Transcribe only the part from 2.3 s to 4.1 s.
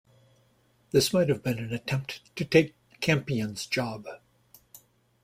to take Campion's job.